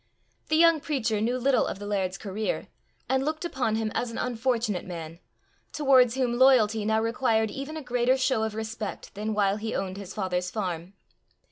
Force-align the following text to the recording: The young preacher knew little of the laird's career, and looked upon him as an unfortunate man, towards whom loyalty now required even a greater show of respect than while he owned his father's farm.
The 0.47 0.55
young 0.57 0.79
preacher 0.79 1.21
knew 1.21 1.37
little 1.37 1.67
of 1.67 1.77
the 1.77 1.85
laird's 1.85 2.17
career, 2.17 2.69
and 3.07 3.23
looked 3.23 3.45
upon 3.45 3.75
him 3.75 3.91
as 3.93 4.09
an 4.09 4.17
unfortunate 4.17 4.83
man, 4.87 5.19
towards 5.71 6.15
whom 6.15 6.39
loyalty 6.39 6.85
now 6.85 6.99
required 6.99 7.51
even 7.51 7.77
a 7.77 7.83
greater 7.83 8.17
show 8.17 8.41
of 8.41 8.55
respect 8.55 9.13
than 9.13 9.35
while 9.35 9.57
he 9.57 9.75
owned 9.75 9.97
his 9.97 10.15
father's 10.15 10.49
farm. 10.49 10.93